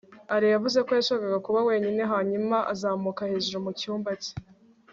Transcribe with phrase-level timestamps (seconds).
[0.33, 4.33] alain yavuze ko yashakaga kuba wenyine hanyuma azamuka hejuru mu cyumba cye